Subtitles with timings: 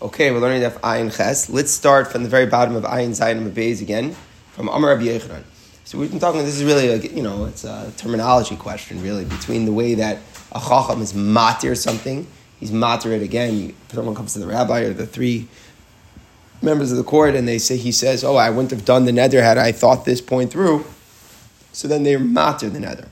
[0.00, 1.50] Okay, we're learning Daf Ayin Ches.
[1.50, 4.14] Let's start from the very bottom of Ayin Zayin Beis again,
[4.52, 5.42] from Amar Rabbi Yechanan.
[5.82, 6.44] So we've been talking.
[6.44, 10.18] This is really a you know it's a terminology question really between the way that
[10.52, 12.28] a chacham is matir something,
[12.60, 13.74] he's matir it again.
[13.88, 15.48] Someone comes to the rabbi or the three
[16.62, 19.10] members of the court and they say he says, "Oh, I wouldn't have done the
[19.10, 20.84] neder had I thought this point through."
[21.72, 23.08] So then they're matir the neder.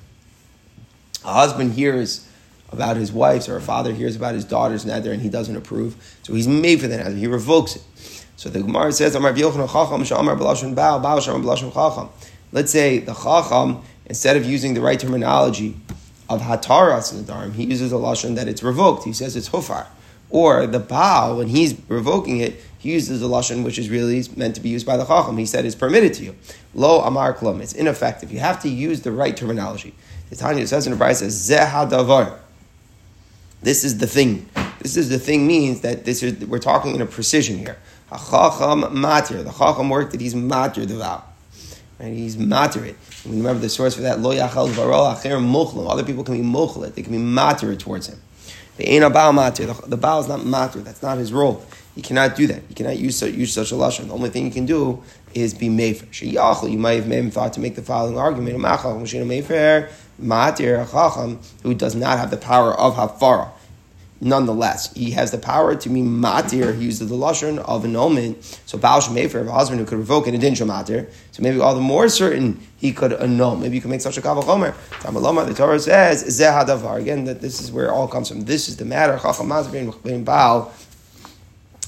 [1.24, 2.25] A husband hears
[2.70, 5.96] about his wife's, or a father hears about his daughter's neder and he doesn't approve,
[6.22, 7.82] so he's made for the neder, he revokes it.
[8.36, 9.14] So the Gemara says,
[12.52, 15.76] Let's say the Chacham, instead of using the right terminology
[16.28, 19.04] of Hataras Dharam, he uses a Lashon that it's revoked.
[19.04, 19.86] He says it's Hufar.
[20.28, 24.54] Or the Baal, when he's revoking it, he uses a Lashon which is really meant
[24.56, 25.38] to be used by the Chacham.
[25.38, 26.36] He said it's permitted to you.
[26.74, 27.62] Lo Amar Klum.
[27.62, 28.30] It's ineffective.
[28.32, 29.94] You have to use the right terminology.
[30.28, 32.38] The Tanya says in the Bride says, Zeh Davar.
[33.62, 34.48] This is the thing.
[34.80, 37.78] This is the thing means that this is we're talking in a precision here.
[38.10, 39.42] Chacham matir.
[39.44, 41.24] The chacham work that he's matir the vow.
[41.98, 42.12] Right?
[42.12, 42.96] He's matir it.
[43.24, 44.20] We remember the source for that.
[44.20, 45.90] Lo yachal varo acher muchlim.
[45.90, 46.94] Other people can be muchlet.
[46.94, 48.20] They can be matir towards him.
[48.76, 49.66] The a baal matir.
[49.66, 50.84] The, the baal is not matir.
[50.84, 51.64] That's not his role.
[51.94, 52.62] He cannot do that.
[52.68, 54.08] He cannot use, use such a lashon.
[54.08, 56.06] The only thing he can do is be mefer.
[56.08, 56.70] Sheyachal.
[56.70, 58.58] You might have made him thought to make the following argument.
[58.58, 63.50] Machal mefer matir chacham who does not have the power of hafara
[64.20, 66.76] nonetheless, he has the power to be matir.
[66.76, 68.42] He uses the lashon of annulment.
[68.66, 71.10] So Baal Shemefer, a husband who could revoke an adinja matir.
[71.32, 73.56] So maybe all the more certain he could annul.
[73.56, 74.74] Maybe you could make such a kavachomer.
[75.00, 77.00] Tamaloma, the Torah says, Zeh hadavar.
[77.00, 78.42] Again, that this is where it all comes from.
[78.42, 79.18] This is the matter.
[79.18, 80.72] Chacham matir Baal,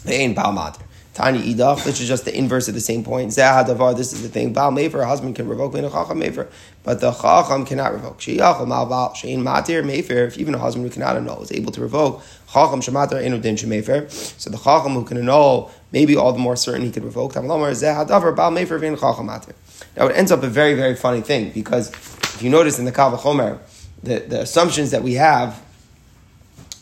[0.06, 0.82] bein Baal matir.
[1.18, 3.32] Tani idach, which is just the inverse of the same point.
[3.32, 3.96] Zeh hadavar.
[3.96, 4.52] This is the thing.
[4.52, 6.46] Baal mefer, a husband can revoke bein chacham mefer
[6.84, 8.20] but the chacham cannot revoke.
[8.20, 10.28] Sheyachal malval shein matir mefer.
[10.28, 13.56] If even a husband who cannot annul is able to revoke, chacham shematir enu din
[13.56, 14.08] shemefer.
[14.40, 17.32] So the chacham who can annul, maybe all the more certain he could revoke.
[17.32, 19.54] Tamalomar zeh hadavar bal mefer vein chacham matir.
[19.96, 22.92] Now it ends up a very very funny thing because if you notice in the
[22.92, 23.58] Kavachomer,
[24.04, 25.60] the the assumptions that we have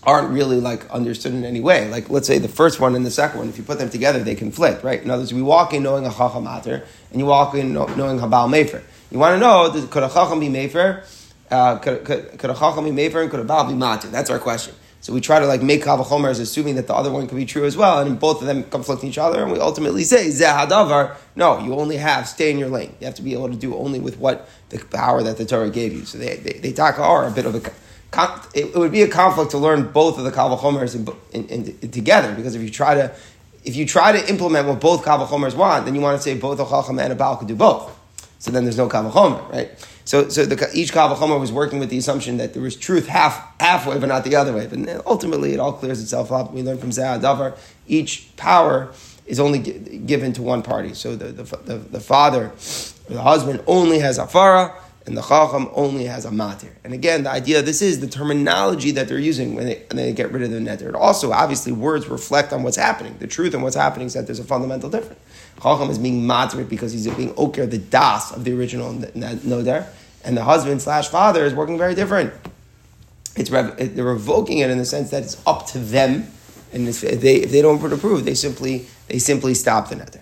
[0.06, 1.91] aren't really like understood in any way.
[1.91, 4.21] Like let's say the first one and the second one, if you put them together,
[4.21, 5.03] they conflict, right?
[5.03, 8.19] In other words, we walk in knowing a chacham matir, and you walk in knowing
[8.21, 8.83] habal mefer.
[9.11, 11.05] You want to know, could a chacham be mefer?
[11.50, 14.11] Uh, could, could, could, a chacham be mefer and could a baal be matir?
[14.11, 14.75] That's our question.
[15.00, 17.47] So we try to like make kavachomer as assuming that the other one could be
[17.47, 21.17] true as well, and both of them conflict each other, and we ultimately say zehadavar.
[21.37, 22.94] No, you only have stay in your lane.
[23.00, 25.71] You have to be able to do only with what the power that the Torah
[25.71, 26.05] gave you.
[26.05, 27.71] So they they, they are a bit of a
[28.55, 32.34] it, would be a conflict to learn both of the kavachomers in, in, in, together
[32.34, 33.15] because if you try to
[33.65, 36.61] if you try to implement what both kavachomers want, then you want to say both
[36.61, 37.93] a chacham and a baal could do both.
[38.39, 39.71] So then there's no kavachomer, right?
[40.05, 43.61] So, so the, each kavachomer was working with the assumption that there was truth half
[43.61, 44.69] halfway, but not the other way.
[44.69, 46.53] But ultimately, it all clears itself up.
[46.53, 48.93] We learn from Zah Davar, each power
[49.27, 50.94] is only given to one party.
[50.94, 52.53] So the, the, the, the father,
[53.09, 54.73] the husband, only has afara,
[55.06, 56.72] and the chacham only has a matir.
[56.83, 60.12] And again, the idea this is the terminology that they're using when they, when they
[60.12, 60.94] get rid of the neder.
[60.94, 63.17] also, obviously, words reflect on what's happening.
[63.19, 65.21] The truth and what's happening is that there's a fundamental difference.
[65.62, 69.87] Chacham is being matir because he's being okir, the das of the original noder,
[70.25, 72.33] and the husband slash father is working very different.
[73.37, 76.27] It's they're revoking it in the sense that it's up to them,
[76.73, 80.21] and if they if they don't approve, they simply they simply stop the neder.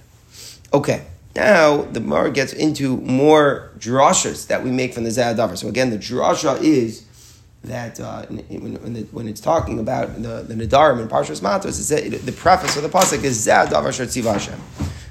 [0.73, 1.07] Okay.
[1.37, 5.59] Now the Mar gets into more drashas that we make from the Zayadavar.
[5.59, 7.07] So again, the drasha is
[7.65, 11.89] that uh, when, when, the, when, it's talking about the, the Nadarim and Parshas Matos,
[11.89, 14.61] the preface of the pasuk is Zayadavar Shatziv Hashem.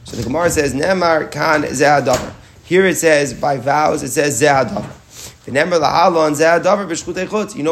[0.05, 2.33] So the Gemara says Nemar Kan Zayadavar.
[2.63, 5.02] Here it says by vows it says Zayadavar.
[5.45, 5.63] You know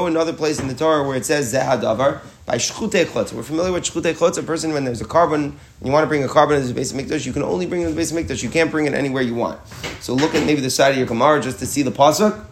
[0.05, 3.31] another place in the Torah where it says Zayadavar by shchutei chutz.
[3.31, 4.37] We're familiar with shchutei chutz.
[4.37, 6.91] A person when there's a korban, you want to bring a korban into the base
[6.91, 8.43] of mikdash, you can only bring it to the base of mikdash.
[8.43, 9.65] You can't bring it anywhere you want.
[10.01, 12.43] So look at maybe the side of your gemara just to see the pasuk.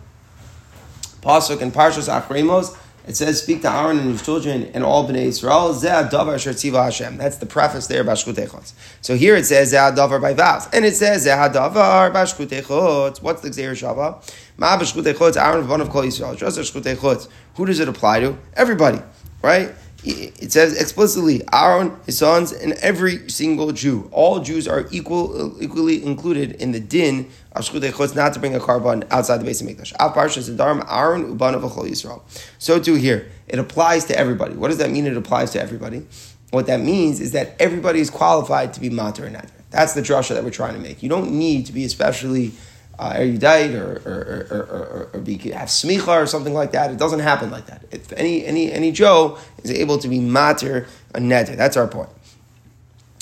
[1.21, 2.77] Pasuk and Parshas Achremos.
[3.07, 7.87] It says, "Speak to Aaron and his children and all bnei Israel." That's the preface
[7.87, 12.11] there, bashkutei So here it says zeh davar by vows, and it says zeh davar
[12.13, 14.21] bashkutei What's the gzeir shava?
[14.57, 16.37] Ma bashkutei Aaron one of kol Yisrael.
[16.37, 18.37] Just bashkutei Who does it apply to?
[18.55, 19.01] Everybody,
[19.41, 19.73] right?
[20.03, 24.09] It says explicitly, Aaron, his sons, and every single Jew.
[24.11, 29.05] All Jews are equal, equally included in the din of not to bring a korban
[29.11, 29.93] outside the base of Mikdash.
[29.99, 32.21] Av Parshas Adarim, Aaron, Uban of Yisrael.
[32.57, 34.55] So too here, it applies to everybody.
[34.55, 35.05] What does that mean?
[35.05, 36.05] It applies to everybody.
[36.51, 39.49] What that means is that everybody is qualified to be mater and neder.
[39.71, 41.03] That's the drasha that we're trying to make.
[41.03, 42.53] You don't need to be especially
[42.99, 46.91] uh, erudite or, or, or, or, or be, have smicha or something like that.
[46.91, 47.85] It doesn't happen like that.
[47.91, 50.85] If any, any, any Joe is able to be mater
[51.15, 52.09] a neder, that's our point.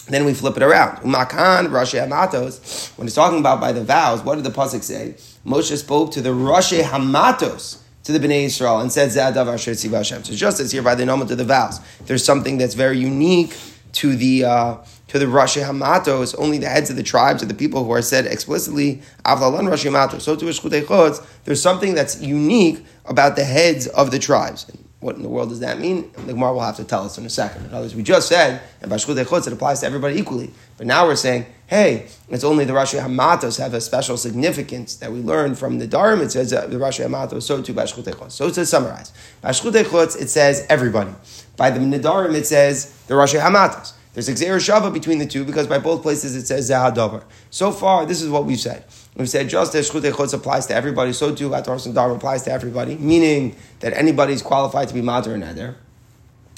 [0.08, 0.98] Then we flip it around.
[0.98, 5.16] Umakan, Rashi Hamatos, when it's talking about by the vows, what did the Pasuk say?
[5.46, 10.24] Moshe spoke to the Rashi Hamatos, to the Bnei Israel, and said, Zadav Asher Hashem.
[10.24, 13.56] So just as here by the Nomet of the vows, there's something that's very unique
[13.94, 14.78] to the uh,
[15.08, 18.02] to the Rashi Hamatos, only the heads of the tribes or the people who are
[18.02, 20.22] said explicitly, Avlalan Rashi Hamatos.
[20.22, 24.70] So to Eshkutei there's something that's unique about the heads of the tribes.
[25.00, 26.12] What in the world does that mean?
[26.26, 27.66] The Gemara will have to tell us in a second.
[27.66, 30.52] In other words, we just said, and Bashkutei Chutz, it applies to everybody equally.
[30.78, 35.12] But now we're saying, hey, it's only the Rashi Hamatos have a special significance that
[35.12, 36.22] we learned from the Dharm.
[36.22, 38.32] It says uh, the Rashi Hamatos, so too Bashkutei Chutz.
[38.32, 39.14] So to summarize,
[39.44, 41.12] Bashkutei Chutz, it says everybody.
[41.58, 43.94] By the Nidarim, it says the Rashi Hamatos.
[44.18, 47.24] There's Gzeir Shava between the two because by both places it says Zahadover.
[47.52, 48.84] So far, this is what we've said.
[49.16, 52.42] We've said just as Shchut Echotz applies to everybody, so too Atar and Dharma applies
[52.46, 55.76] to everybody, meaning that anybody is qualified to be Mater and Eder.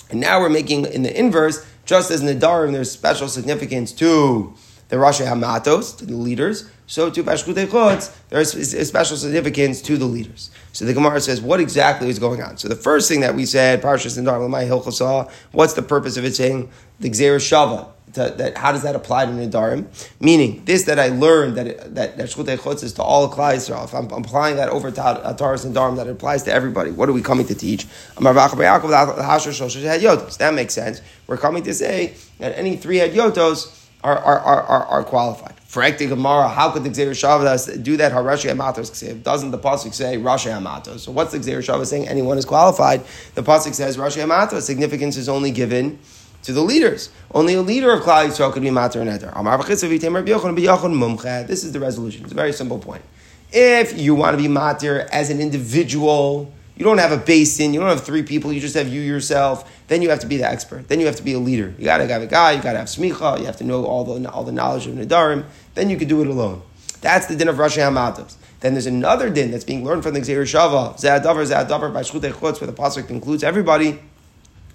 [0.09, 4.53] And now we're making in the inverse, just as Nidarim, there's special significance to
[4.89, 9.95] the Rashi Hamatos, to the leaders, so to Bashkut Echotz, there's a special significance to
[9.95, 10.49] the leaders.
[10.73, 12.57] So the Gemara says, what exactly is going on?
[12.57, 16.25] So the first thing that we said, Parshas and Lamai Hilchasah, what's the purpose of
[16.25, 17.89] it saying the Gzera Shava?
[18.13, 19.85] To, that, how does that apply to Nidarim?
[20.19, 23.85] Meaning, this that I learned that that, that Shchutei Chutz is to all Klai Yisrael.
[23.85, 26.89] If I'm applying that over to Ataris and Darim, that applies to everybody.
[26.89, 27.85] What are we coming to teach?
[28.15, 31.01] That makes sense.
[31.27, 35.59] We're coming to say that any three head yotos are, are, are, are, qualified.
[35.65, 38.11] For Ekti Gemara, how could the Gzeir Shavas do that?
[38.11, 40.99] Harashi Amatos Doesn't the Pasuk say Rashi Amatos?
[40.99, 42.07] So what's the Gzeir Shavas saying?
[42.07, 43.03] Anyone is qualified.
[43.35, 44.61] The Pasuk says Rashi Amatos.
[44.61, 45.99] Significance is only given
[46.43, 47.09] to the leaders.
[47.31, 49.31] Only a leader of Klal Yisrael could be Matar and Eder.
[51.47, 52.23] This is the resolution.
[52.23, 53.03] It's a very simple point.
[53.51, 57.81] If you want to be Matir as an individual, you don't have a basin, you
[57.81, 60.49] don't have three people, you just have you yourself, then you have to be the
[60.49, 60.87] expert.
[60.87, 61.75] Then you have to be a leader.
[61.77, 64.31] You gotta have a guy, you gotta have smicha, you have to know all the,
[64.31, 65.43] all the knowledge of Nadarim,
[65.75, 66.61] then you can do it alone.
[67.01, 68.35] That's the din of Rashi Hamatos.
[68.61, 72.31] Then there's another din that's being learned from the Gzeir Shava, Zadavar, Zadavar, by Shchutei
[72.31, 73.99] Chutz, where the Pasuk includes everybody,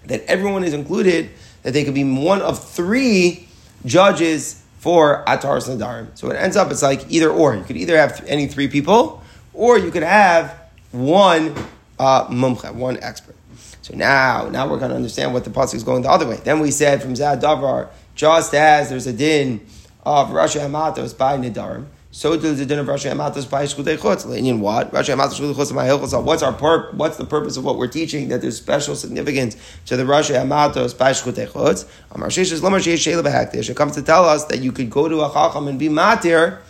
[0.04, 1.30] that everyone is included,
[1.62, 3.48] that they could be one of three
[3.86, 6.08] judges for Atar Nadarim.
[6.18, 7.56] So it ends up, it's like either or.
[7.56, 9.22] You could either have any three people,
[9.54, 10.60] or you could have
[10.92, 11.54] one
[11.98, 13.36] uh, mumcha, one expert.
[13.82, 16.40] So now, now we're going to understand what the pasuk is going the other way.
[16.42, 19.66] Then we said from Zad Davar, just as there's a din
[20.04, 24.24] of Rashi Hamatos by Nidarim, so does the din of Rashi Hamatos by Shkutei Chutz.
[24.38, 24.92] In what?
[24.92, 28.28] Rashi Hamatos Shkutei Chutz What's our pur- What's the purpose of what we're teaching?
[28.28, 29.56] That there's special significance
[29.86, 31.86] to the Rashi Hamatos by Shkutei Chutz.
[32.12, 33.68] Amar Sheshes Lomar Sheyesh Sheila Behaktish.
[33.68, 36.60] It comes to tell us that you could go to a Chacham and be Matir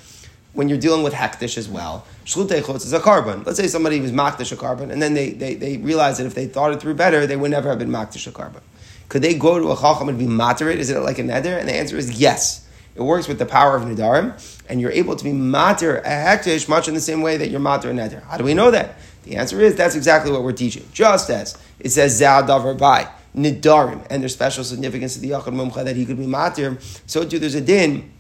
[0.55, 2.07] when you're dealing with hektish as well.
[2.25, 3.45] Shlutei chutz is a korban.
[3.45, 6.35] Let's say somebody was makdish a korban, and then they, they, they realized that if
[6.35, 8.63] they thought it through better, they would never have been makdish a korban.
[9.09, 10.77] Could they go to a chacham and be materit?
[10.77, 11.59] Is it like a neder?
[11.59, 12.67] And the answer is yes.
[12.95, 16.69] It works with the power of nedarim, and you're able to be mater a hektish
[16.69, 18.23] much in the same way that you're mater a neder.
[18.23, 18.97] How do we know that?
[19.25, 20.87] The answer is that's exactly what we're teaching.
[20.93, 25.85] Just as it says zadavar by nidarim, and their special significance to the yachad mumcha
[25.85, 26.79] that he could be mater.
[27.07, 28.13] So too, there's a din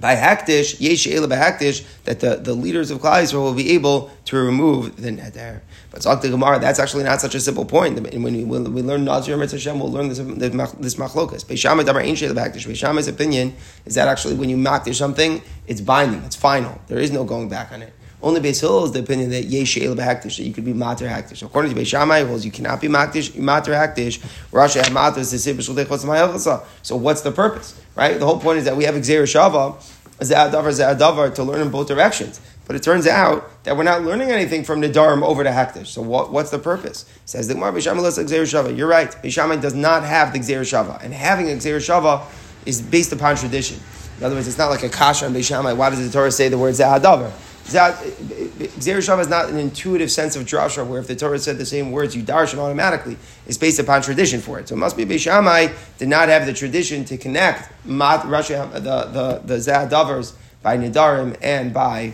[0.00, 4.10] by Hakdish, Yesh by Hakdish, that the, the leaders of Klal Yisrael will be able
[4.24, 5.60] to remove the neder.
[5.90, 7.98] But Zak the Gemara, that's actually not such a simple point.
[7.98, 11.44] And when we, we learn Nazir Mitzvah Hashem, we'll learn this, this machlokas.
[11.44, 12.66] Beishamai Dabar Ein Sheila Hakdish.
[12.66, 13.54] Beishamai's opinion
[13.84, 16.80] is that actually when you makdish something, it's binding, it's final.
[16.86, 17.92] There is no going back on it.
[18.22, 21.06] Only Beis Hill is the opinion that yesh she'el behaktish that you could be mater
[21.06, 21.42] haktish.
[21.42, 24.18] According to Beis Shammai, holds you cannot be maktish, mater haktish.
[24.52, 28.18] Rashi had mater to So what's the purpose, right?
[28.18, 29.76] The whole point is that we have exer shava,
[30.18, 32.40] zadavar zadavar to learn in both directions.
[32.66, 35.88] But it turns out that we're not learning anything from Nidarim over to Haktish.
[35.88, 37.04] So what, what's the purpose?
[37.24, 38.76] Says the Gemara, Gzeir Shava.
[38.76, 39.10] You're right.
[39.10, 41.02] Beishamai does not have the Gzeir Shava.
[41.02, 42.24] And having a Gzeir Shava
[42.64, 43.80] is based upon tradition.
[44.18, 45.76] In other words, it's not like a Kasha and Beishamai.
[45.76, 47.32] Why does the Torah say the word Zahadavar?
[47.70, 51.66] Gzeir Shava is not an intuitive sense of drasha where if the Torah said the
[51.66, 53.16] same words, you darshan automatically.
[53.46, 54.68] It's based upon tradition for it.
[54.68, 58.78] So it must be Beishamai did not have the tradition to connect mat, Rashi, uh,
[58.78, 62.12] the, the, the Zahadavers by Nidarim and by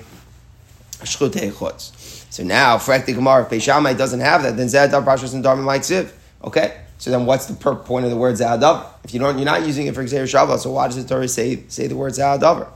[1.00, 1.92] Shchutei Chutz.
[2.32, 5.62] So now, for Ekti Gemara, if Beishamai doesn't have that, then Zahadav, Pashas, and Dharma
[5.62, 6.12] might sieve.
[6.44, 6.82] Okay?
[6.98, 8.86] So then what's the per- point of the word Zahadav?
[9.04, 11.64] If you don't, you're not using it for Shava, so why does the Torah say,
[11.68, 12.68] say the word Zahadavar?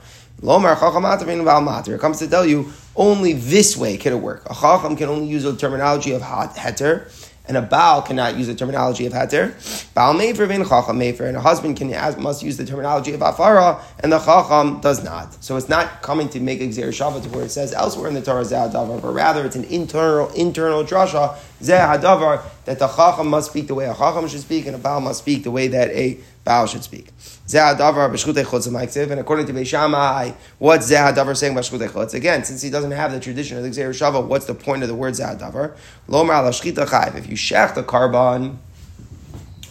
[0.42, 4.46] Lomar chacham It comes to tell you only this way can it work.
[4.48, 7.12] A chacham can only use the terminology of heter,
[7.46, 9.52] and a baal cannot use the terminology of heter.
[9.92, 11.90] Baal mefer v'in chacham mefer, and a husband can
[12.22, 15.44] must use the terminology of afara, and the chacham does not.
[15.44, 18.22] So it's not coming to make a xer shabbat where it says elsewhere in the
[18.22, 23.50] Torah zadavar, but rather it's an internal internal drasha Zeh hadavar that the chacham must
[23.50, 25.90] speak the way a chacham should speak, and a baal must speak the way that
[25.90, 27.08] a baal should speak.
[27.50, 32.14] B'shchutei and according to Beishamai, what's zeh hadavar saying about shchutei chutz?
[32.14, 34.88] Again, since he doesn't have the tradition of the Gzeir Shava, what's the point of
[34.88, 35.76] the word zeh hadavar?
[36.08, 37.16] Lomar shchita chayv.
[37.16, 38.56] If you shecht a korban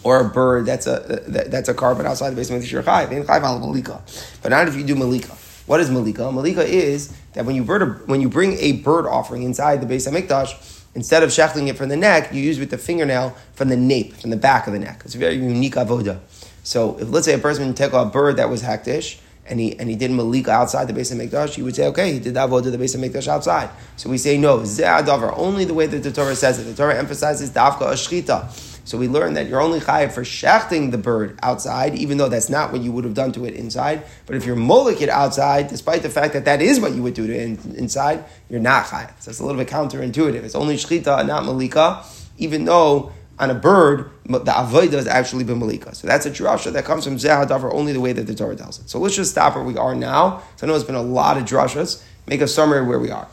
[0.03, 3.11] or a bird, that's a that's a korban outside the base of the chayv.
[3.11, 4.01] Ain't chayv al malika,
[4.41, 5.35] but not if you do malika.
[5.69, 6.31] What is malika?
[6.31, 9.85] Malika is that when you, bird a, when you bring a bird offering inside the
[9.85, 13.37] base of mikdash, instead of shechting it from the neck, you use with the fingernail
[13.53, 15.03] from the nape, from the back of the neck.
[15.05, 16.21] It's a very unique avoda.
[16.63, 19.89] So if let's say a person take a bird that was hektish, and he and
[19.89, 22.71] he did malika outside the base of mikdash, you would say, okay, he did avodah
[22.71, 23.69] the base of mikdash outside.
[23.97, 26.63] So we say no, ze'adavar, only the way that the Torah says it.
[26.63, 28.67] The Torah emphasizes dafka ashchita.
[28.85, 32.49] So we learn that you're only chayiv for shechting the bird outside, even though that's
[32.49, 34.03] not what you would have done to it inside.
[34.25, 37.13] But if you're molik it outside, despite the fact that that is what you would
[37.13, 39.11] do to it in, inside, you're not chayiv.
[39.19, 40.43] So it's a little bit counterintuitive.
[40.43, 42.03] It's only shchita, not malika,
[42.39, 45.95] even though on a bird, the avodah has actually been malika.
[45.95, 48.79] So that's a drasha that comes from zehadavar only the way that the Torah tells
[48.79, 48.89] it.
[48.89, 50.43] So let's just stop where we are now.
[50.57, 52.03] So I know it's been a lot of drashas.
[52.27, 53.27] Make a summary where we are.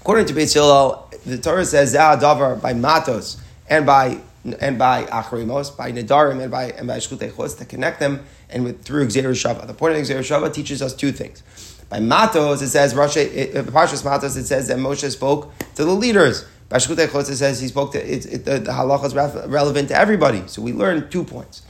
[0.00, 4.20] According to Beit Hillel, the Torah says zehadavar by matos and by
[4.60, 8.84] and by Achrimos, by Nedarim, and by and by Shkutei to connect them, and with
[8.84, 9.66] through Gzeir Shava.
[9.66, 11.42] The point of Gzeir Shava teaches us two things.
[11.88, 15.92] By Matos, it says Rashi, uh, Parshas Matos, it says that Moshe spoke to the
[15.92, 16.44] leaders.
[16.68, 20.42] By Shkutei says he spoke to it, it, the, the halacha is relevant to everybody.
[20.46, 21.62] So we learn two points.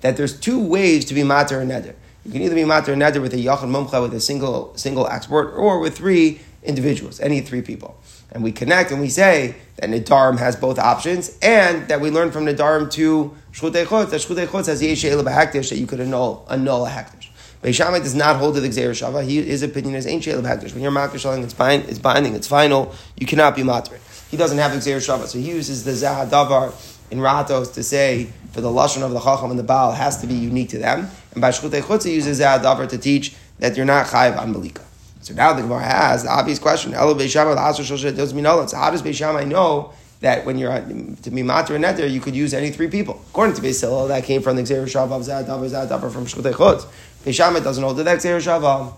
[0.00, 1.94] That there's two ways to be mater and neder.
[2.24, 5.06] You can either be mater and neder with a yachad mumcha with a single single
[5.08, 7.98] export, or with three individuals, any three people
[8.34, 12.32] and we connect and we say that Nidarim has both options, and that we learn
[12.32, 16.90] from Nidarim to Shchutei Chutz, that Shchutei Chutz has that you could annul, annul a
[16.90, 17.30] Hektish.
[17.62, 19.24] Beishamai does not hold to the Gzeir Shava.
[19.26, 20.74] His opinion is Ain't Hektish.
[20.74, 23.98] When you're Shaling, it's, bind, it's binding, it's final, you cannot be Matri.
[24.30, 26.72] He doesn't have Gzeir Shava, so he uses the Zahadavar
[27.10, 30.26] in Ratos to say for the Lashon of the Chacham and the Baal has to
[30.26, 31.08] be unique to them.
[31.32, 34.82] And by Shchutei Chutz, he uses Zahadavar to teach that you're not Chayiv on Malika.
[35.20, 36.92] So now the Gemara has the obvious question.
[36.92, 42.36] So how does Beishamai know that when you're to be matur and neder, you could
[42.36, 43.22] use any three people?
[43.30, 46.84] According to Beis Hillel, that came from the Xer Shavav Zadavar Zadavar from Shkutei Chutz.
[47.24, 48.92] Beishamai doesn't hold to that Xer Shavav.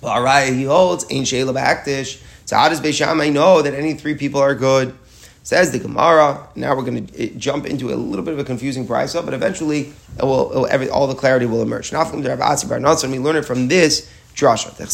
[0.00, 1.52] Well, right, he holds Ein Sheila.
[2.48, 4.94] So how does Beishamai know that any three people are good?
[5.42, 6.48] Says the Gemara.
[6.56, 9.34] Now we're going to eh, jump into a little bit of a confusing brisa, but
[9.34, 11.92] eventually it will, it will every, all the clarity will emerge.
[11.92, 14.88] We learn it from this drasha.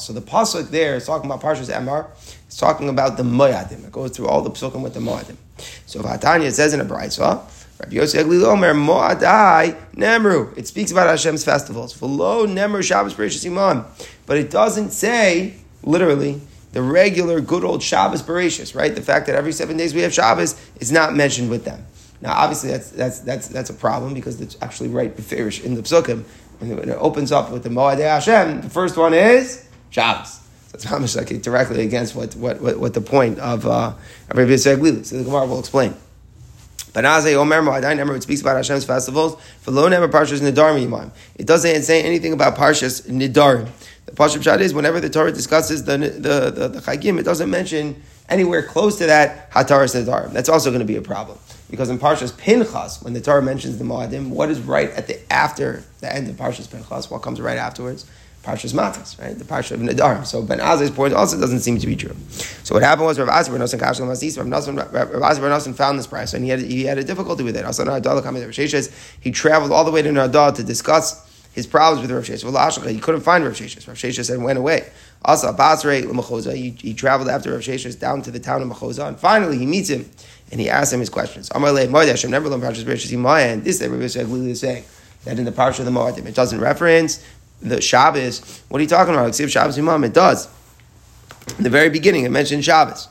[0.00, 2.06] So the pasuk there is talking about Parshas Emor.
[2.46, 3.84] It's talking about the Moyadim.
[3.84, 5.36] It goes through all the psukim with the Moyadim.
[5.84, 7.46] So Vatanya says in a brayso,
[7.80, 10.56] Rabbi Yosef Omer Moadai Nemru.
[10.56, 11.94] It speaks about Hashem's festivals.
[11.94, 13.84] V'lo Nemru Shabbos Bereshis Imam.
[14.26, 16.40] But it doesn't say literally
[16.72, 18.94] the regular good old Shabbos Bereshis, right?
[18.94, 21.84] The fact that every seven days we have Shabbos is not mentioned with them.
[22.20, 25.82] Now, obviously, that's that's that's that's a problem because it's actually right beferish in the
[25.82, 26.24] psukim
[26.60, 30.40] when it opens up with the Moadei Hashem, the first one is Shabbos.
[30.68, 33.94] So it's not like directly against what, what, what, what, the point of uh,
[34.32, 35.94] Rabbi Yisrael So the Gemara will explain.
[36.92, 39.40] But Nazay Omer Moadai Nemer it speaks about Hashem's festivals.
[39.60, 41.10] For lo never Parshas Nidarim Yimam.
[41.36, 43.68] It doesn't say anything about Parshas Nidarim.
[44.06, 47.50] The Pashup Shad is whenever the Torah discusses the the the, the Chagim, it doesn't
[47.50, 50.32] mention anywhere close to that Hataras Nidarim.
[50.32, 51.38] That's also going to be a problem.
[51.70, 55.32] Because in Parshas Pinchas, when the Torah mentions the Moadim, what is right at the
[55.32, 57.10] after the end of Parshas Pinchas?
[57.10, 58.06] What comes right afterwards?
[58.42, 59.38] Parshas Matas, right?
[59.38, 60.24] The Parsha of Nadar.
[60.24, 62.16] So Ben Azai's point also doesn't seem to be true.
[62.64, 66.50] So what happened was Rav Azar Kashal Masis, Rav Azar found this price and he
[66.50, 67.64] had, he had a difficulty with it.
[67.66, 67.84] Also,
[69.20, 72.90] he traveled all the way to Nadar to discuss his problems with Rav Sheshes.
[72.90, 73.86] He couldn't find Rav Sheshes.
[73.86, 74.88] Rav Sheshes said went away.
[75.22, 79.06] Also, Basrei L'Machoza, he, he traveled after Rav Sheshes down to the town of Machoza,
[79.06, 80.08] and finally he meets him
[80.50, 81.50] and he asks him his questions.
[81.54, 84.84] Amar Le Moed Hashem never and this Rabbi Yisrael is saying
[85.24, 87.22] that in the Parsha of the Moedim it doesn't reference
[87.60, 88.62] the Shabbos.
[88.68, 89.28] What are you talking about?
[89.28, 90.48] Except Shabbos Imam, it does.
[91.58, 93.08] In the very beginning, it mentioned Shabbos.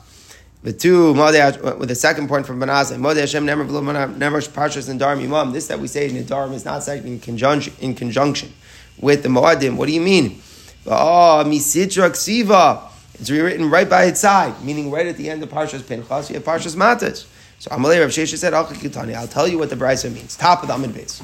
[0.62, 5.22] The two with the second point from Banasa, Moed Hashem never never Parshas and Darim
[5.24, 5.52] Imam.
[5.52, 8.52] This that we say in the Darim is not said in conjunction in conjunction
[9.00, 9.76] with the Moedim.
[9.76, 10.42] What do you mean?
[10.86, 12.90] Oh, Misitra Ksiva.
[13.14, 16.34] It's rewritten right by its side, meaning right at the end of Parshas Pinchas, you
[16.34, 17.26] have Parshas Matas.
[17.58, 20.34] So Amalei Rav Sheshes said, I'll tell you what the Brisa means.
[20.36, 21.22] Top of the Amid base.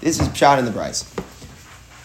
[0.00, 1.06] This is Pshat in the Brisa.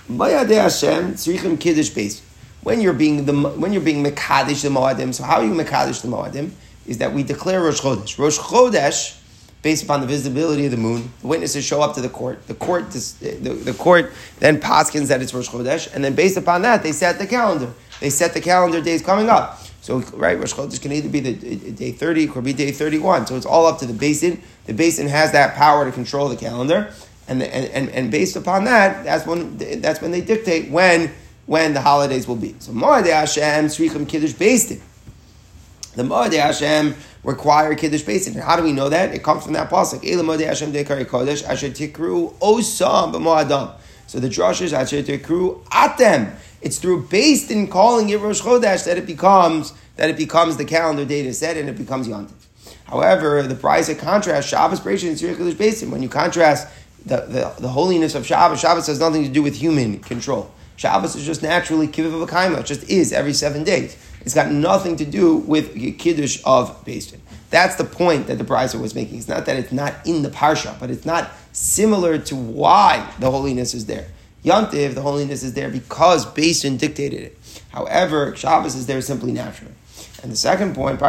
[0.07, 2.21] Hashem tzrichim kiddush base.
[2.61, 6.01] When you're being the when you're being mekadesh the moadim, so how are you mekadesh
[6.01, 6.51] the moadim?
[6.85, 8.17] Is that we declare Rosh Chodesh.
[8.17, 9.17] Rosh Chodesh,
[9.61, 12.45] based upon the visibility of the moon, the witnesses show up to the court.
[12.47, 16.61] The court, the, the court then paskins that it's Rosh Chodesh, and then based upon
[16.63, 17.71] that, they set the calendar.
[18.01, 19.61] They set the calendar days coming up.
[19.81, 23.27] So right, Rosh Chodesh can either be the day thirty, or be day thirty-one.
[23.27, 24.41] So it's all up to the basin.
[24.65, 26.93] The basin has that power to control the calendar,
[27.27, 31.11] and and, and, based upon that, that's when that's when they dictate when
[31.45, 32.55] when the holidays will be.
[32.59, 34.81] So Moed Hashem Srichim Kiddush Basin.
[35.95, 38.33] The Moed Hashem require Kiddush Basin.
[38.33, 39.13] And how do we know that?
[39.13, 40.09] It comes from that pasuk.
[40.09, 43.73] Ela Moed Hashem Dekari Kodesh Asher Tikru Osam B'Moadam.
[44.07, 46.35] So the drushes Asher Tikru Atem.
[46.61, 50.65] It's through based in calling it Rosh Chodesh that it becomes that it becomes the
[50.65, 52.31] calendar data set and it becomes Yontif.
[52.85, 55.91] However, the price of contrast Shabbos Bereishit and Tzirich Kiddush Basin.
[55.91, 56.67] When you contrast
[57.05, 60.51] the, the, the holiness of Shabbos, Shabbos has nothing to do with human control.
[60.75, 63.97] Shabbos is just naturally kiviv of a It just is every seven days.
[64.21, 67.15] It's got nothing to do with kiddush of Beis
[67.49, 69.17] That's the point that the Brisa was making.
[69.17, 73.29] It's not that it's not in the parsha, but it's not similar to why the
[73.29, 74.07] holiness is there.
[74.43, 77.37] Yantiv, the holiness is there because Beis dictated it.
[77.69, 79.73] However, Shabbos is there simply naturally.
[80.21, 80.99] And the second point,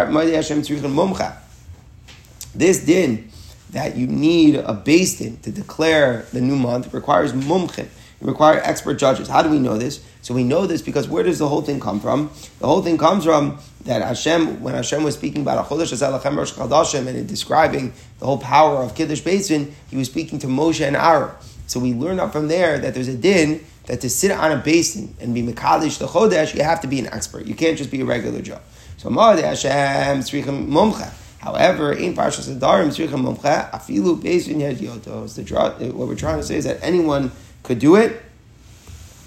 [2.54, 3.30] this din
[3.75, 7.88] that you need a Beis to declare the new month requires mumchin
[8.25, 9.28] require expert judges.
[9.28, 10.04] How do we know this?
[10.23, 12.31] So we know this because where does the whole thing come from?
[12.59, 16.52] The whole thing comes from that Hashem, when Hashem was speaking about Achodesh Azalachem Rosh
[16.52, 20.97] Chadashim and describing the whole power of Kiddush Basin, he was speaking to Moshe and
[20.97, 21.35] Aaron.
[21.66, 24.57] So we learn up from there that there's a din that to sit on a
[24.57, 27.47] basin and be Mekadesh the Chodesh, you have to be an expert.
[27.47, 28.61] You can't just be a regular Joe.
[28.97, 31.12] So Ma'ad Hashem Tzrichem Mumcha.
[31.44, 34.16] However, in Parshas Mumcha, Afilu
[35.92, 37.30] What we're trying to say is that anyone
[37.62, 38.22] could do it.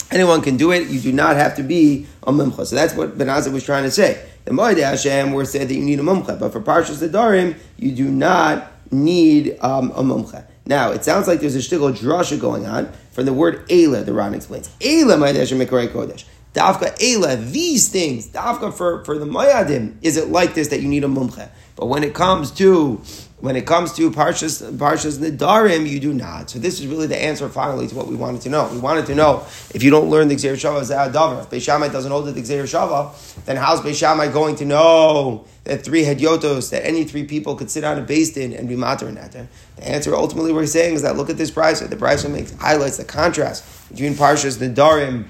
[0.10, 0.88] Anyone can do it.
[0.88, 2.66] You do not have to be a mumcha.
[2.66, 4.26] So that's what Ben Azzai was trying to say.
[4.46, 7.92] The Moed Hashem were said that you need a mumcha, but for Parshas Darim, you
[7.92, 10.46] do not need um, a mumcha.
[10.66, 14.14] Now, it sounds like there's a shtickle drasha going on from the word Ela, the
[14.14, 14.70] Ran explains.
[14.80, 16.24] Moed Hashem Mekorei Kodesh.
[16.58, 20.88] Dafka Ela, these things, Dafka for, for the Mayadim, is it like this that you
[20.88, 21.50] need a mumcha?
[21.76, 23.00] But when it comes to
[23.40, 26.50] when it comes to Parshas, Parshas Nidarim, you do not.
[26.50, 28.68] So this is really the answer finally to what we wanted to know.
[28.74, 29.46] We wanted to know
[29.76, 32.64] if you don't learn the Gzeir Shava as Adavar, if Beishamai doesn't hold the Gzeir
[32.64, 33.14] Shava,
[33.46, 37.84] then how's Beishamai going to know that three Hedyotos, that any three people could sit
[37.84, 39.34] on a basin and be matter in that?
[39.34, 39.48] The
[39.88, 41.80] answer ultimately we're saying is that look at this price.
[41.82, 45.28] The price makes highlights the contrast between Parshas Nidarim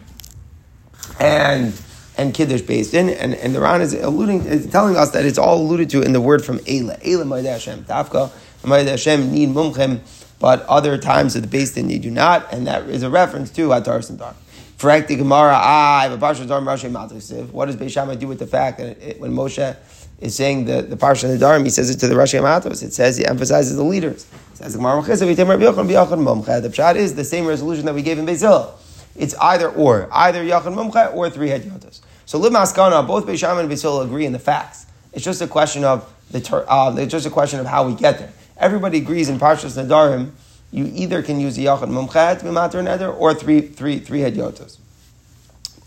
[1.19, 1.73] and
[2.17, 5.38] and Kiddush based in, and, and the Ran is alluding, is telling us that it's
[5.38, 7.01] all alluded to in the word from Eila.
[7.03, 8.31] Eila Ma'id Hashem, Tafka,
[8.63, 9.99] Ma'id Hashem need mumchem,
[10.39, 13.51] but other times of the based in they do not, and that is a reference
[13.51, 14.33] to Atar Sandar.
[14.77, 17.51] Frank the Gemara, ah, I have a Parsha Dar Rashi Matosiv.
[17.51, 19.75] What does Beishamai do with the fact that it, when Moshe
[20.19, 22.83] is saying the, the Parsha of the Dharm, he says it to the Rashi Matos.
[22.83, 24.27] It says, he emphasizes the leaders.
[24.53, 28.71] It says, the Pshat is the same resolution that we gave in Bezil.
[29.17, 32.01] It's either or, either Yachon Mumcha or three head Yotos.
[32.25, 34.86] So Lib Maskana, both Beisham and Beisil agree in the facts.
[35.13, 37.95] It's just a question of the ter- uh, it's just a question of how we
[37.95, 38.32] get there.
[38.58, 40.32] Everybody agrees in Parshas Nadarim,
[40.71, 44.77] you either can use a Yachid Mumchat Mimater Neder or three three three head Yotos.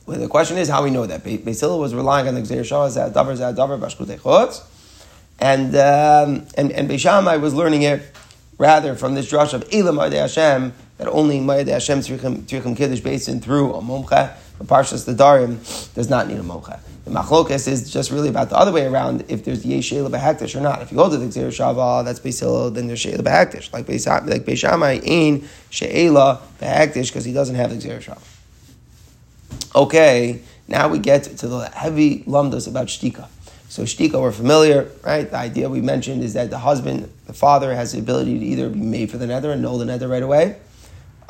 [0.07, 1.23] Well, the question is how we know that.
[1.23, 4.63] Beisil was relying on the Gzeir Shah Zadavar Zadavar Bashkutei Chutz,
[5.39, 8.03] and um, and and Beishamai was learning it
[8.59, 13.75] rather from this drush of Elam Hashem that only Mayad Hashem Tzrichim Kiddush Basin through
[13.75, 16.81] a Mumcha the Parshas the Darim does not need a mocha.
[17.07, 19.25] The machlokas is just really about the other way around.
[19.29, 20.83] If there's yesh sheila behaktish or not.
[20.83, 23.73] If you hold to the gzeir shava, that's beisil, then there's sheila behaktish.
[23.73, 28.23] Like beis like beishamai in sheila behaktish because he doesn't have the gzeir shava.
[29.75, 33.29] Okay, now we get to the heavy lumdas about shtika.
[33.71, 35.31] So shtika, we're familiar, right?
[35.31, 38.69] The idea we mentioned is that the husband, the father, has the ability to either
[38.69, 40.59] be made for the neder and know the neder right away,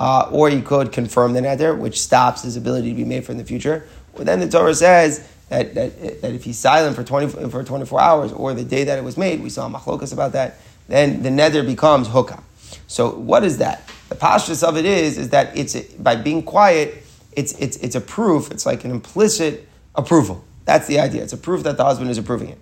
[0.01, 3.33] uh, or he could confirm the neder, which stops his ability to be made for
[3.33, 3.87] in the future.
[4.15, 8.01] Well, then the Torah says that, that, that if he's silent for, 20, for 24
[8.01, 10.57] hours or the day that it was made, we saw machlokas about that,
[10.89, 12.43] then the neder becomes hukah.
[12.87, 13.87] So what is that?
[14.09, 18.01] The pashtus of it is, is that it's by being quiet, it's, it's, it's a
[18.01, 20.43] proof, it's like an implicit approval.
[20.65, 21.23] That's the idea.
[21.23, 22.59] It's a proof that the husband is approving it.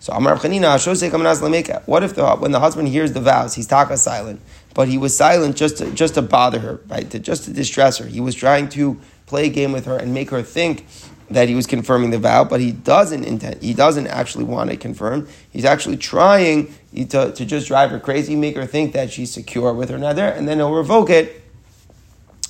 [0.00, 4.40] So Amar what if the, when the husband hears the vows, he's taka silent,
[4.74, 7.10] but he was silent just to, just to bother her, right?
[7.10, 8.06] To, just to distress her.
[8.06, 10.86] He was trying to play a game with her and make her think
[11.30, 14.78] that he was confirming the vow, but he doesn't intend, he doesn't actually want it
[14.80, 15.28] confirmed.
[15.50, 19.74] He's actually trying to, to just drive her crazy, make her think that she's secure
[19.74, 21.42] with her neder, and then he'll revoke it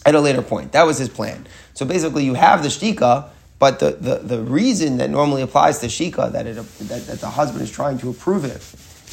[0.07, 0.73] at a later point.
[0.73, 1.47] That was his plan.
[1.75, 3.29] So basically, you have the shtika,
[3.59, 7.31] but the, the, the reason that normally applies to shika, that, it, that, that the
[7.31, 8.63] husband is trying to approve it,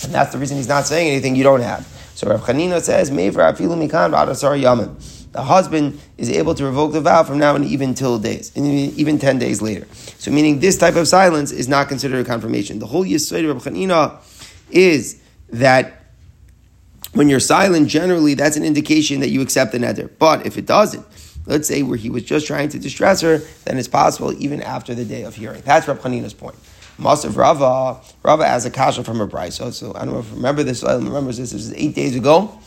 [0.03, 1.87] and that's the reason he's not saying anything, you don't have.
[2.15, 3.77] So Rav Chanina says, Mever afilu
[5.35, 9.19] the husband is able to revoke the vow from now and even till days, even
[9.19, 9.85] 10 days later.
[10.17, 12.79] So, meaning this type of silence is not considered a confirmation.
[12.79, 14.15] The whole Yisrael of Chanina
[14.71, 16.05] is that
[17.11, 20.09] when you're silent, generally that's an indication that you accept the neder.
[20.17, 21.05] But if it doesn't,
[21.45, 24.95] let's say where he was just trying to distress her, then it's possible even after
[24.95, 25.63] the day of hearing.
[25.65, 26.55] That's Rab Chanina's point.
[26.97, 29.73] Masav Rava, Rava has a kasha from a brisa.
[29.73, 30.83] So I don't know if you remember this.
[30.83, 31.51] I remember this.
[31.51, 32.57] This is eight days ago.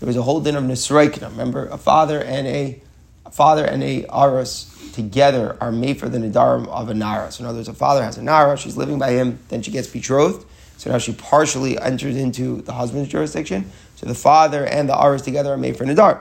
[0.00, 1.30] There was a whole din of Nisraikna.
[1.30, 2.80] Remember, a father and a,
[3.24, 7.30] a father and a aras together are made for the nidarim of a nara.
[7.30, 9.70] So in other words, a father has a nara, she's living by him, then she
[9.70, 10.46] gets betrothed.
[10.78, 13.70] So now she partially enters into the husband's jurisdiction.
[13.96, 16.20] So the father and the aras together are made for nidar.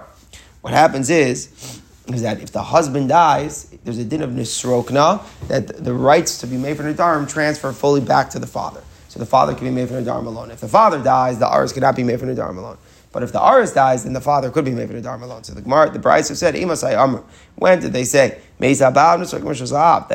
[0.62, 5.84] What happens is, is that if the husband dies, there's a din of nisrokna, that
[5.84, 8.84] the rights to be made for nidarim transfer fully back to the father.
[9.10, 10.52] So the father can be made for nidarim alone.
[10.52, 12.78] If the father dies, the aras cannot be made for nidarim alone.
[13.15, 15.46] But if the Aris dies, then the father could be made for Dharma alone.
[15.46, 17.24] So the Gemara, the Brisa said, Imasai Amr.
[17.56, 18.41] When did they say?
[18.60, 18.76] That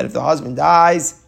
[0.05, 1.23] if the husband dies,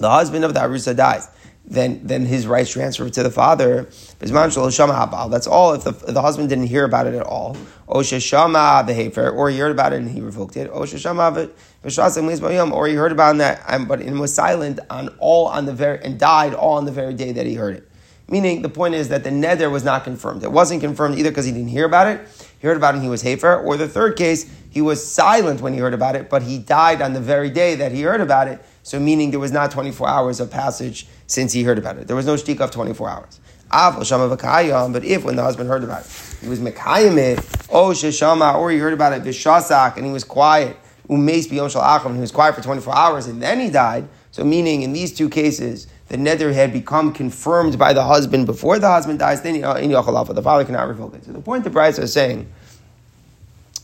[0.00, 1.28] the husband of the Arusa dies,
[1.64, 3.88] then, then his rights transfer to the father.
[4.18, 7.56] That's all if the, if the husband didn't hear about it at all.
[7.86, 10.68] Or he heard about it and he revoked it.
[10.68, 16.00] Or he heard about it, um, but it was silent on all on the very
[16.02, 17.88] and died all on the very day that he heard it.
[18.28, 20.42] Meaning, the point is that the neder was not confirmed.
[20.42, 23.02] It wasn't confirmed either because he didn't hear about it, he heard about it and
[23.02, 26.30] he was hafer, or the third case, he was silent when he heard about it,
[26.30, 28.64] but he died on the very day that he heard about it.
[28.84, 32.06] So, meaning there was not 24 hours of passage since he heard about it.
[32.06, 33.40] There was no shtik of 24 hours.
[33.68, 38.70] But if when the husband heard about it, he was mekayim it, oh sheshama, or
[38.70, 40.76] he heard about it vishasak, and he was quiet,
[41.08, 44.08] umeis biyom and he was quiet for 24 hours, and then he died.
[44.30, 48.78] So, meaning in these two cases, the neder had become confirmed by the husband before
[48.78, 51.24] the husband dies, then uh, in Yachalafa, the father cannot revoke it.
[51.24, 52.52] So the point the Bryce is saying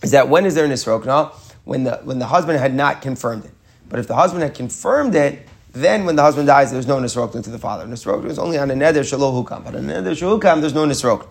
[0.02, 1.32] is that when is there nisrokna?
[1.64, 3.50] When the, when the husband had not confirmed it.
[3.88, 7.42] But if the husband had confirmed it, then when the husband dies, there's no nisrokna
[7.44, 7.86] to the father.
[7.86, 9.64] Nisrokna is only on a neder shaloh hukam.
[9.64, 11.28] But on a neder hukam, there's no nisrokna.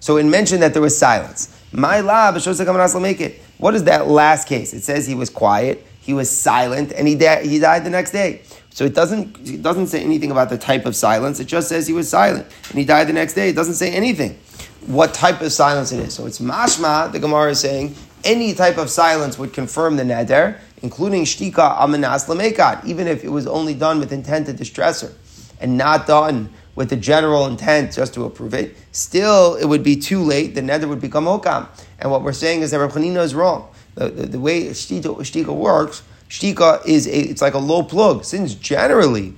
[0.00, 1.48] So it mentioned that there was silence.
[1.72, 3.40] My lab, make it.
[3.56, 4.74] What is that last case?
[4.74, 8.10] It says he was quiet, he was silent, and he, da- he died the next
[8.10, 8.42] day.
[8.76, 11.40] So it doesn't, it doesn't say anything about the type of silence.
[11.40, 13.48] It just says he was silent and he died the next day.
[13.48, 14.38] It doesn't say anything
[14.86, 16.12] what type of silence it is.
[16.12, 20.58] So it's mashma, the Gemara is saying, any type of silence would confirm the neder,
[20.82, 25.12] including shtika amanas lamekat, even if it was only done with intent to distress her
[25.58, 29.96] and not done with the general intent just to approve it, still it would be
[29.96, 30.54] too late.
[30.54, 31.66] The neder would become okam.
[31.98, 33.70] And what we're saying is that Rav is wrong.
[33.94, 38.24] The, the, the way shtika works Shtika is a, it's like a low plug.
[38.24, 39.34] Since generally,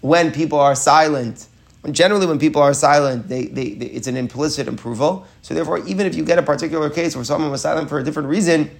[0.00, 1.46] when people are silent,
[1.90, 5.26] generally when people are silent, they, they, they, it's an implicit approval.
[5.42, 8.04] So therefore, even if you get a particular case where someone was silent for a
[8.04, 8.70] different reason,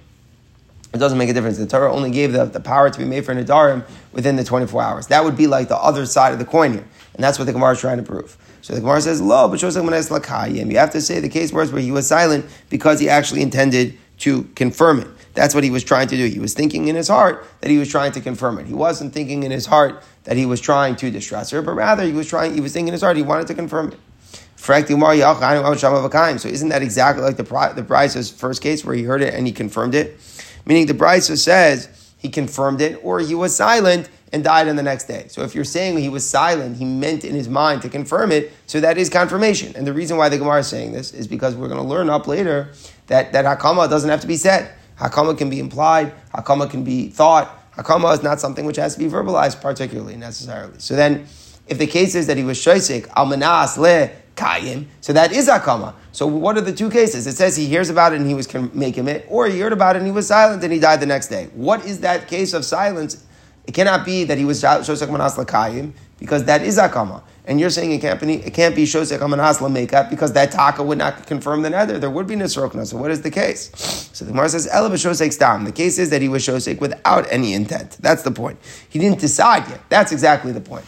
[0.93, 1.57] it doesn't make a difference.
[1.57, 4.81] The Torah only gave the, the power to be made for Nadarim within the 24
[4.81, 5.07] hours.
[5.07, 6.87] That would be like the other side of the coin here.
[7.13, 8.37] And that's what the Gemara is trying to prove.
[8.61, 10.69] So the Gemara says, Lo, but lakayim.
[10.69, 13.97] You have to say the case was where he was silent because he actually intended
[14.19, 15.07] to confirm it.
[15.33, 16.25] That's what he was trying to do.
[16.27, 18.67] He was thinking in his heart that he was trying to confirm it.
[18.67, 22.03] He wasn't thinking in his heart that he was trying to distress her, but rather
[22.03, 23.99] he was trying, he was thinking in his heart he wanted to confirm it.
[24.57, 29.47] So isn't that exactly like the the Bryce's first case where he heard it and
[29.47, 30.19] he confirmed it?
[30.65, 34.83] Meaning the Bryce says he confirmed it or he was silent and died on the
[34.83, 35.25] next day.
[35.29, 38.51] So if you're saying he was silent, he meant in his mind to confirm it,
[38.67, 39.75] so that is confirmation.
[39.75, 42.09] And the reason why the Gemara is saying this is because we're going to learn
[42.09, 42.71] up later
[43.07, 44.71] that, that Hakama doesn't have to be said.
[45.01, 47.57] Hakama can be implied, Hakama can be thought.
[47.75, 50.77] Hakama is not something which has to be verbalized particularly necessarily.
[50.77, 51.25] So then,
[51.67, 55.95] if the case is that he was shoisik, almanas le kayim, so that is Hakama.
[56.11, 57.25] So what are the two cases?
[57.25, 59.95] It says he hears about it and he was making it, or he heard about
[59.95, 61.49] it and he was silent and he died the next day.
[61.53, 63.25] What is that case of silence?
[63.65, 67.23] It cannot be that he was shoisik manas le kayim, because that is Hakama.
[67.45, 70.83] And you're saying it can't be it can't be shosek amanas makeup because that taka
[70.83, 71.99] would not confirm the neder.
[71.99, 72.85] There would be nisrokna.
[72.85, 73.71] So what is the case?
[74.13, 75.63] So the Gemara says ela b'shosek stam.
[75.63, 77.97] The case is that he was shosek without any intent.
[77.99, 78.59] That's the point.
[78.89, 79.81] He didn't decide yet.
[79.89, 80.85] That's exactly the point.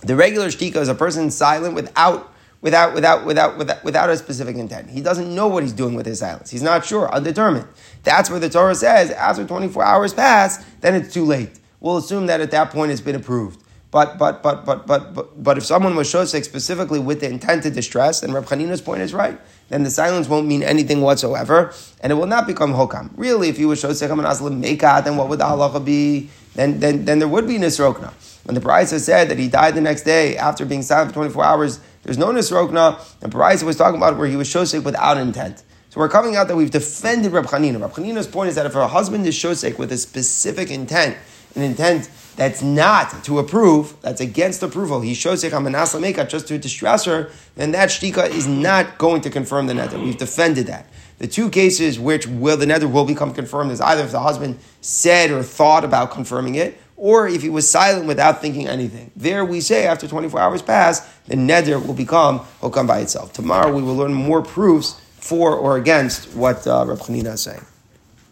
[0.00, 2.30] The regular shtika is a person silent without
[2.64, 4.88] without, without, without, without, without a specific intent.
[4.88, 6.50] He doesn't know what he's doing with his silence.
[6.50, 7.68] He's not sure, undetermined.
[8.04, 11.60] That's where the Torah says after 24 hours pass, then it's too late.
[11.80, 13.62] We'll assume that at that point it's been approved.
[13.94, 17.70] But but but but but but, if someone was shosek specifically with the intent to
[17.70, 19.38] distress, then Reb Chanina's point is right.
[19.68, 23.10] Then the silence won't mean anything whatsoever, and it will not become hokam.
[23.16, 26.28] Really, if you were shosek aslim mekat, then what would the halacha be?
[26.56, 28.12] Then then then there would be nisrokna.
[28.42, 31.44] When the Brisa said that he died the next day after being silent for 24
[31.44, 32.98] hours, there's no nisrokna.
[33.20, 35.62] The Brisa was talking about where he was shosek without intent.
[35.90, 37.80] So we're coming out that we've defended Reb Chanina.
[37.80, 41.16] Reb Chanina's point is that if a husband is shosek with a specific intent,
[41.54, 47.04] an intent that's not to approve, that's against approval, he shows Meka just to distress
[47.04, 50.02] her, then that shtika is not going to confirm the neder.
[50.02, 50.86] We've defended that.
[51.18, 54.58] The two cases which will the neder will become confirmed is either if the husband
[54.80, 59.10] said or thought about confirming it, or if he was silent without thinking anything.
[59.16, 63.32] There we say after 24 hours pass, the neder will become hokam by itself.
[63.32, 67.64] Tomorrow we will learn more proofs for or against what uh, Reb Chanina is saying.